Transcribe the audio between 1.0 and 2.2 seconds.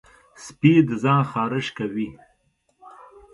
ځان خارش کوي.